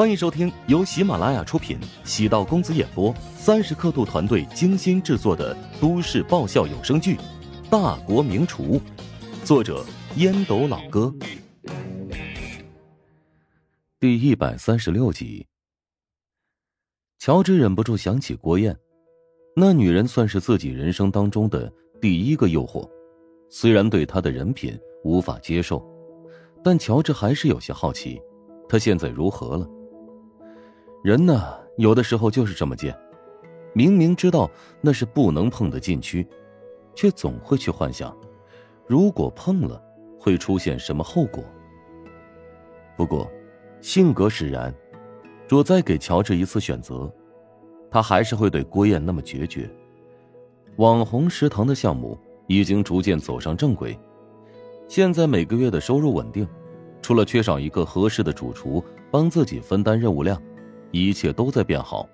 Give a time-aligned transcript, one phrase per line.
[0.00, 7.16] 欢迎收听由喜马拉雅出品、喜道公子演播、三十刻度团队精心制作的都市爆笑有声剧
[7.68, 8.80] 《大国名厨》，
[9.44, 9.84] 作者
[10.16, 11.14] 烟斗老哥，
[13.98, 15.46] 第一百三十六集。
[17.18, 18.74] 乔治忍不住想起郭燕，
[19.54, 21.70] 那女人算是自己人生当中的
[22.00, 22.88] 第一个诱惑，
[23.50, 25.86] 虽然对她的人品无法接受，
[26.64, 28.18] 但乔治还是有些好奇，
[28.66, 29.68] 她现在如何了。
[31.02, 32.94] 人呢，有的时候就是这么贱，
[33.72, 34.50] 明明知道
[34.82, 36.26] 那是不能碰的禁区，
[36.94, 38.14] 却总会去幻想，
[38.86, 39.82] 如果碰了，
[40.18, 41.42] 会出现什么后果。
[42.98, 43.26] 不过，
[43.80, 44.74] 性格使然，
[45.48, 47.10] 若再给乔治一次选择，
[47.90, 49.70] 他还是会对郭燕那么决绝。
[50.76, 53.98] 网红食堂的项目已经逐渐走上正轨，
[54.86, 56.46] 现在每个月的收入稳定，
[57.00, 60.38] 除了缺少一个合适的主厨帮自己分担任务量。
[60.90, 62.08] 一切都在变好，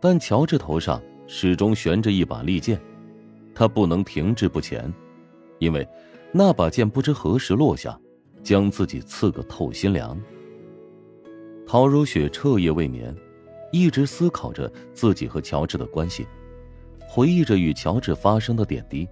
[0.00, 2.80] 但乔治头上始终悬着一把利剑，
[3.54, 4.92] 他不能停滞不前，
[5.58, 5.86] 因为
[6.32, 7.98] 那把剑不知何时落下，
[8.42, 10.20] 将自己刺个透心凉。
[11.66, 13.14] 陶如雪彻夜未眠，
[13.72, 16.26] 一直思考着自己和乔治的关系，
[17.08, 19.08] 回忆着与乔治发生的点滴。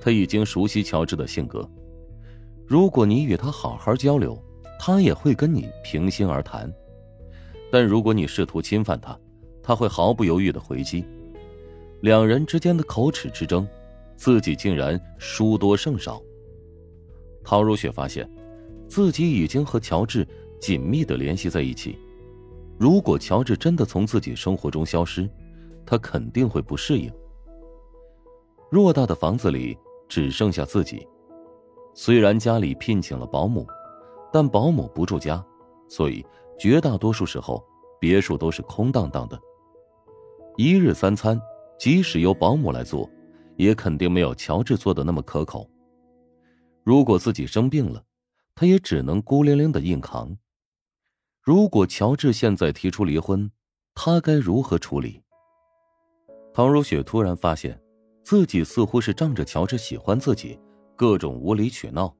[0.00, 1.66] 他已经熟悉乔治的性格，
[2.66, 4.38] 如果你与他好好交流，
[4.78, 6.70] 他也会跟你平心而谈。
[7.74, 9.18] 但如果你试图侵犯他，
[9.60, 11.04] 他会毫不犹豫的回击。
[12.02, 13.66] 两人之间的口齿之争，
[14.14, 16.22] 自己竟然输多胜少。
[17.42, 18.30] 陶如雪发现，
[18.86, 20.24] 自己已经和乔治
[20.60, 21.98] 紧密的联系在一起。
[22.78, 25.28] 如果乔治真的从自己生活中消失，
[25.84, 27.10] 他肯定会不适应。
[28.70, 29.76] 偌大的房子里
[30.08, 31.04] 只剩下自己，
[31.92, 33.66] 虽然家里聘请了保姆，
[34.32, 35.44] 但保姆不住家，
[35.88, 36.24] 所以。
[36.58, 37.62] 绝大多数时候，
[38.00, 39.38] 别墅都是空荡荡的。
[40.56, 41.40] 一日三餐，
[41.78, 43.10] 即使由保姆来做，
[43.56, 45.68] 也肯定没有乔治做的那么可口。
[46.82, 48.02] 如果自己生病了，
[48.54, 50.36] 他也只能孤零零的硬扛。
[51.42, 53.50] 如果乔治现在提出离婚，
[53.94, 55.20] 他该如何处理？
[56.52, 57.78] 唐如雪突然发现，
[58.22, 60.58] 自己似乎是仗着乔治喜欢自己，
[60.94, 62.14] 各种无理取闹。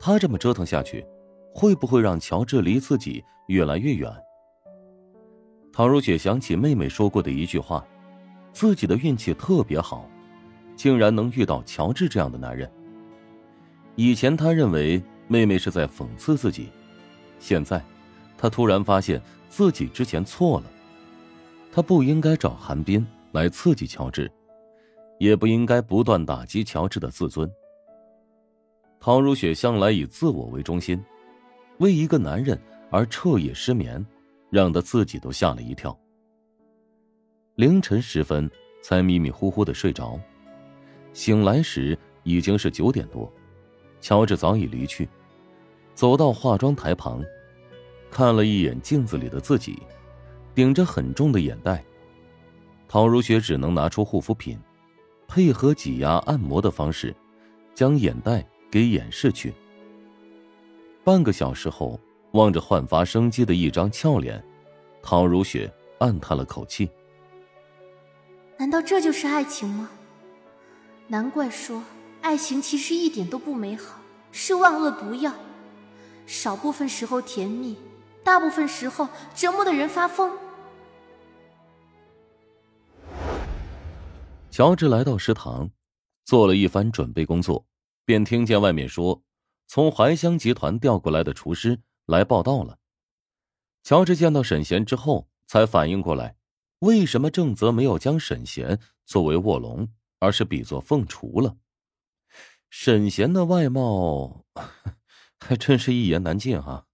[0.00, 1.06] 他这么折腾下去。
[1.52, 4.10] 会不会让乔治离自己越来越远？
[5.72, 7.86] 唐如雪想起妹妹说过的一句话
[8.52, 10.08] ：“自己的运气特别好，
[10.74, 12.70] 竟然能遇到乔治这样的男人。”
[13.96, 16.68] 以前她认为妹妹是在讽刺自己，
[17.38, 17.82] 现在
[18.36, 20.66] 她突然发现自己之前错了。
[21.72, 24.30] 她不应该找韩冰来刺激乔治，
[25.18, 27.50] 也不应该不断打击乔治的自尊。
[28.98, 31.00] 唐如雪向来以自我为中心。
[31.80, 32.60] 为一个男人
[32.90, 34.04] 而彻夜失眠，
[34.50, 35.98] 让他自己都吓了一跳。
[37.54, 38.48] 凌晨时分
[38.82, 40.20] 才迷迷糊糊的睡着，
[41.14, 43.32] 醒来时已经是九点多，
[43.98, 45.08] 乔治早已离去。
[45.94, 47.24] 走到化妆台旁，
[48.10, 49.78] 看了一眼镜子里的自己，
[50.54, 51.82] 顶着很重的眼袋。
[52.88, 54.58] 陶如雪只能拿出护肤品，
[55.26, 57.16] 配合挤压按摩的方式，
[57.74, 59.54] 将眼袋给掩饰去。
[61.02, 61.98] 半个小时后，
[62.32, 64.42] 望着焕发生机的一张俏脸，
[65.02, 66.88] 陶如雪暗叹了口气。
[68.58, 69.90] 难道这就是爱情吗？
[71.08, 71.82] 难怪说
[72.20, 73.98] 爱情其实一点都不美好，
[74.30, 75.32] 是万恶毒药。
[76.26, 77.76] 少部分时候甜蜜，
[78.22, 80.30] 大部分时候折磨的人发疯。
[84.50, 85.70] 乔治来到食堂，
[86.24, 87.64] 做了一番准备工作，
[88.04, 89.20] 便听见外面说。
[89.72, 92.76] 从怀香集团调过来的厨师来报道了。
[93.84, 96.34] 乔治见到沈贤之后，才反应过来，
[96.80, 99.88] 为什么郑泽没有将沈贤作为卧龙，
[100.18, 101.54] 而是比作凤雏了。
[102.68, 104.44] 沈贤的外貌，
[105.38, 106.86] 还真是一言难尽哈，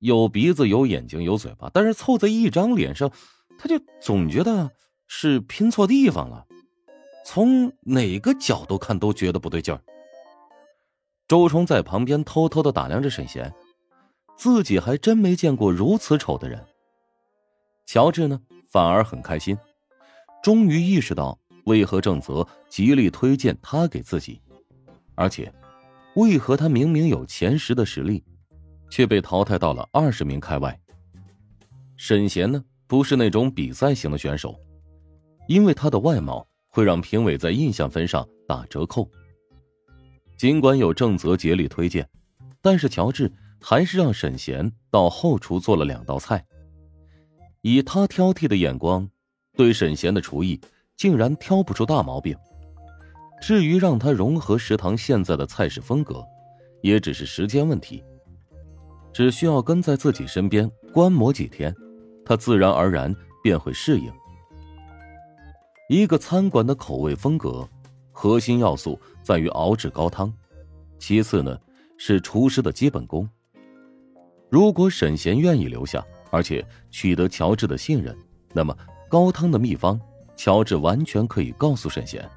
[0.00, 3.12] 有鼻子，有眼睛，有嘴巴，但是凑在一张脸上，
[3.56, 4.72] 他就总觉得
[5.06, 6.48] 是拼错地方了，
[7.24, 9.80] 从哪个角度看都觉得不对劲儿。
[11.32, 13.50] 周冲在旁边偷偷的打量着沈贤，
[14.36, 16.62] 自己还真没见过如此丑的人。
[17.86, 18.38] 乔治呢，
[18.68, 19.56] 反而很开心，
[20.42, 24.42] 终于意识到为何郑泽极力推荐他给自己，
[25.14, 25.50] 而且，
[26.16, 28.22] 为何他明明有前十的实力，
[28.90, 30.78] 却被淘汰到了二十名开外。
[31.96, 34.54] 沈贤呢，不是那种比赛型的选手，
[35.48, 39.10] 因为他的外貌会让评委在印象分上打折扣。
[40.36, 42.08] 尽管有郑泽竭力推荐，
[42.60, 43.30] 但是乔治
[43.60, 46.44] 还是让沈贤到后厨做了两道菜。
[47.60, 49.08] 以他挑剔的眼光，
[49.56, 50.60] 对沈贤的厨艺
[50.96, 52.36] 竟然挑不出大毛病。
[53.40, 56.24] 至于让他融合食堂现在的菜式风格，
[56.80, 58.02] 也只是时间问题。
[59.12, 61.74] 只需要跟在自己身边观摩几天，
[62.24, 64.10] 他自然而然便会适应。
[65.88, 67.68] 一个餐馆的口味风格，
[68.12, 70.32] 核心要素在于熬制高汤，
[70.98, 71.58] 其次呢
[71.96, 73.28] 是厨师的基本功。
[74.48, 78.16] 如果沈贤愿意留下，而且取得乔治的信任，
[78.52, 78.76] 那么
[79.08, 79.98] 高汤的秘方，
[80.36, 82.30] 乔治完全可以告诉沈贤。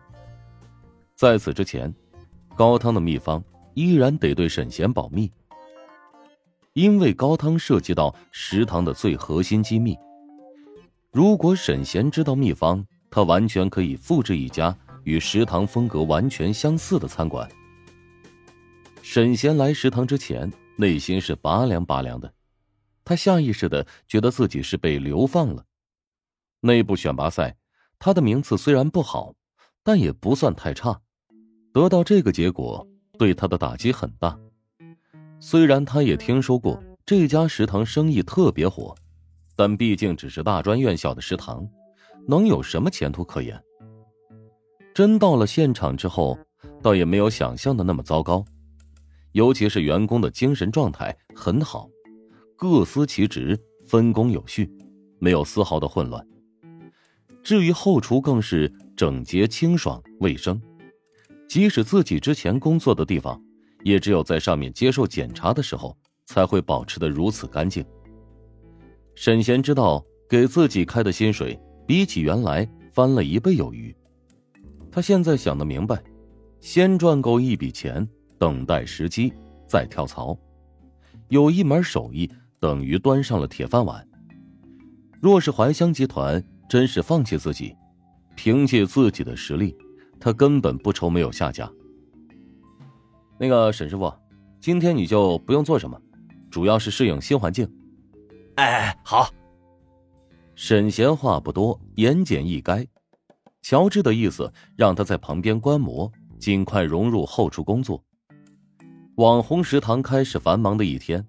[1.14, 1.94] 在此之前，
[2.56, 3.44] 高汤的秘方
[3.74, 5.32] 依然得对沈贤保密。
[6.74, 9.98] 因为高汤涉及到食堂的最核心机密，
[11.12, 17.50] 如果沈贤知道秘方，他完全可以复制一家与食堂风格完全相似的餐馆。
[19.02, 22.34] 沈贤来食堂之前，内心是拔凉拔凉的，
[23.06, 25.64] 他下意识的觉得自己是被流放了。
[26.62, 27.56] 内部选拔赛，
[28.00, 29.34] 他的名次虽然不好，
[29.84, 31.00] 但也不算太差，
[31.72, 32.86] 得到这个结果
[33.20, 34.38] 对他的打击很大。
[35.40, 38.96] 虽然他也听说过这家食堂生意特别火，
[39.56, 41.68] 但毕竟只是大专院校的食堂，
[42.28, 43.62] 能有什么前途可言？
[44.96, 46.40] 真到了现场之后，
[46.82, 48.46] 倒也没有想象的那么糟糕，
[49.34, 51.90] 尤其是员工的精神状态很好，
[52.56, 54.72] 各司其职，分工有序，
[55.20, 56.26] 没有丝毫的混乱。
[57.44, 60.62] 至于后厨，更是整洁清爽、卫生，
[61.50, 63.40] 即使自己之前工作的地方。
[63.84, 65.96] 也只有在上面接受检查的时候，
[66.26, 67.86] 才会保持的如此干净。
[69.14, 73.96] 沈贤知道给自己开的薪水比起原来翻了一倍有余，
[74.96, 76.02] 他现在想得明白，
[76.62, 78.08] 先赚够一笔钱，
[78.40, 79.34] 等待时机
[79.68, 80.38] 再跳槽。
[81.28, 82.32] 有一门手艺
[82.62, 84.08] 等于端上了铁饭碗。
[85.20, 87.76] 若是怀香集团真是放弃自己，
[88.38, 89.76] 凭借自己的实力，
[90.18, 91.70] 他根本不愁没有下家。
[93.38, 94.10] 那个沈师傅，
[94.62, 96.02] 今天你就不用做什么，
[96.50, 97.70] 主要是适应新环境。
[98.56, 99.28] 哎，好。
[100.56, 102.88] 沈贤话不多，言简意赅。
[103.66, 108.00] 乔治的意思让他在旁边观摩，尽快融入后厨工作。
[109.16, 111.26] 网红食堂开始繁忙的一天，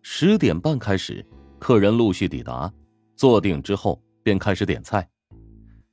[0.00, 1.26] 十点半开始，
[1.58, 2.72] 客人陆续抵达，
[3.16, 5.08] 坐定之后便开始点菜，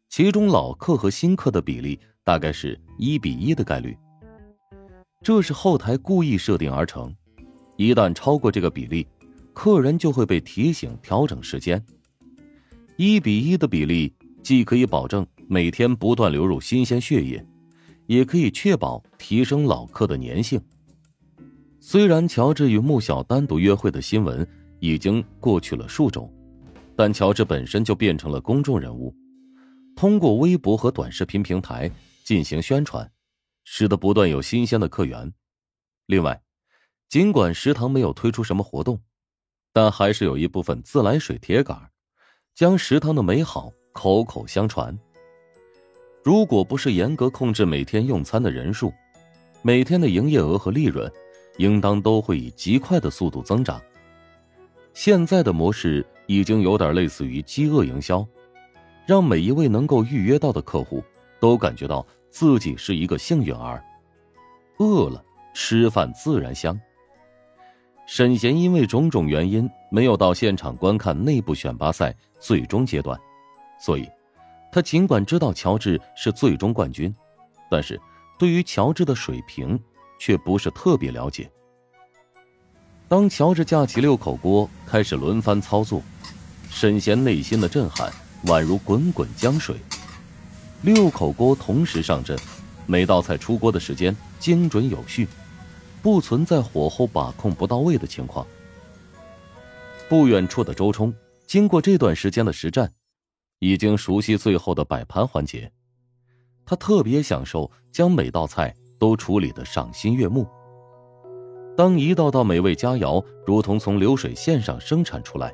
[0.09, 3.97] 其中老客和新客的比例大概是一比一的概率。
[5.23, 7.11] 这是后台故意设定而成，
[7.77, 9.07] 一旦超过这个比例，
[9.53, 11.83] 客人就会被提醒调整时间。
[12.95, 17.43] 一比一的比例既可以保证每天不断流入新鲜血液，
[18.05, 20.61] 也可以确保提升老客的粘性。
[21.79, 24.47] 虽然乔治与穆小单独约会的新闻
[24.79, 26.31] 已经过去了数周，
[26.95, 29.15] 但乔治本身就变成了公众人物，
[29.95, 31.89] 通过微博和短视频平台
[32.23, 33.09] 进行宣传。
[33.65, 35.33] 使得不断有新鲜的客源。
[36.05, 36.41] 另外，
[37.07, 38.99] 尽管食堂没有推出什么活动，
[39.71, 41.89] 但还是有一部分自来水铁杆，
[42.53, 44.97] 将食堂的美好口口相传。
[46.21, 48.93] 如果不是严格控制每天用餐的人数，
[49.61, 51.09] 每天的营业额和利润，
[51.57, 53.81] 应当都会以极快的速度增长。
[54.93, 58.27] 现在的模式已经有点类似于饥饿营销，
[59.05, 61.01] 让每一位能够预约到的客户
[61.39, 62.05] 都感觉到。
[62.35, 63.79] 自己是一个幸运儿，
[64.79, 65.23] 饿了
[65.53, 66.81] 吃饭自然香。
[68.07, 73.15] 沈贤因为种种原因没有到现场观看内部选拔赛最终阶段，
[73.83, 74.09] 所以，
[74.71, 77.13] 他尽管知道乔治是最终冠军，
[77.69, 77.99] 但是
[78.39, 79.77] 对于乔治的水平
[80.17, 81.51] 却不是特别了解。
[83.09, 86.01] 当乔治架起六口锅开始轮番操作，
[86.69, 88.09] 沈贤内心的震撼
[88.45, 89.75] 宛如滚滚江水。
[90.83, 92.39] 六口锅同时上阵，
[92.85, 95.27] 每道菜出锅的时间精准有序，
[96.01, 98.47] 不存在火候把控不到位的情况。
[100.07, 101.13] 不远处的周冲
[101.45, 102.89] 经过这段时间的实战，
[103.63, 105.71] 已经熟悉最后的摆盘环节。
[106.65, 110.45] 他特别享受将每道菜都处理的赏心悦目。
[111.77, 115.53] 当一道道美味佳肴如同从流水线上生产出来，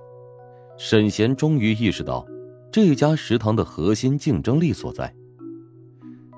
[0.76, 2.26] 沈贤终于意识到
[2.72, 5.14] 这家食堂的核心竞争力所在。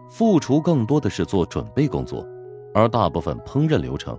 [0.09, 2.27] 副厨更多的是做准备工作，
[2.73, 4.17] 而大部分烹饪流程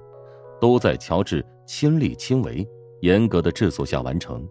[0.59, 2.67] 都在乔治亲力亲为、
[3.03, 4.49] 严格的制作下完成。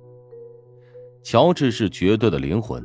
[1.24, 2.84] 乔治是绝对的灵魂，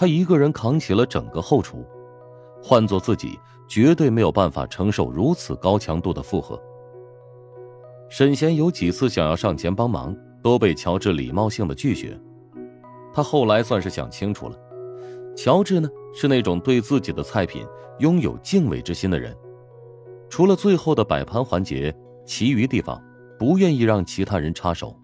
[0.00, 1.84] 他一个人扛起了整个后厨，
[2.62, 3.38] 换做自己
[3.68, 6.58] 绝对没有办法承受如此高强度的负荷。
[8.08, 12.18] 沈贤有几次想要上前帮忙，都被乔治礼貌性的拒绝。
[13.12, 14.56] 他后来算是想清楚了，
[15.36, 17.66] 乔治呢是那种对自己的菜品
[17.98, 19.36] 拥有敬畏之心的人，
[20.30, 22.98] 除了最后的摆盘环节，其余地方
[23.38, 24.98] 不愿意让其他人插手。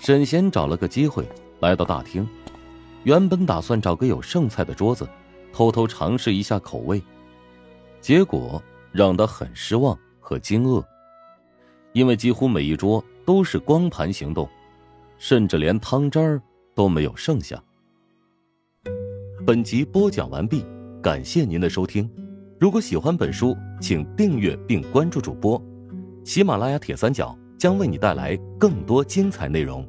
[0.00, 1.24] 沈贤找了个机会
[1.60, 2.28] 来到大厅，
[3.04, 5.08] 原本打算找个有剩菜的桌子，
[5.52, 7.00] 偷偷尝试一下口味，
[8.00, 10.84] 结果让他很失望和惊愕，
[11.92, 14.48] 因为几乎每一桌都是光盘行动，
[15.16, 16.42] 甚至连汤汁儿。
[16.76, 17.62] 都没有剩下。
[19.46, 20.66] 本集播讲完毕，
[21.00, 22.10] 感谢您的收听。
[22.58, 25.62] 如果喜欢本书，请订阅并关注主播。
[26.24, 29.88] 喜马拉雅铁三角将为你带来更多精彩内容。